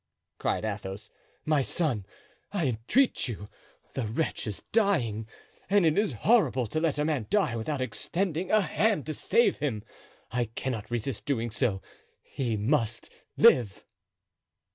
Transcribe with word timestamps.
cried 0.39 0.65
Athos, 0.65 1.11
"my 1.45 1.61
son, 1.61 2.07
I 2.51 2.65
entreat 2.65 3.27
you; 3.27 3.49
the 3.93 4.07
wretch 4.07 4.47
is 4.47 4.63
dying, 4.71 5.27
and 5.69 5.85
it 5.85 5.95
is 5.95 6.13
horrible 6.25 6.65
to 6.65 6.79
let 6.79 6.97
a 6.97 7.05
man 7.05 7.27
die 7.29 7.55
without 7.55 7.81
extending 7.81 8.49
a 8.49 8.61
hand 8.61 9.05
to 9.05 9.13
save 9.13 9.57
him. 9.59 9.83
I 10.31 10.45
cannot 10.45 10.89
resist 10.89 11.27
doing 11.27 11.51
so; 11.51 11.83
he 12.23 12.57
must 12.57 13.11
live." 13.37 13.85